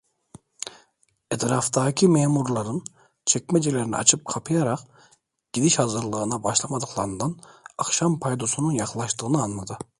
[1.31, 2.83] Etraftaki memurların
[3.25, 4.79] çekmecelerini açıp kapayarak
[5.53, 7.37] gidiş hazırlığına başlamalarından
[7.77, 9.77] akşam paydosunun yaklaştığı anladı.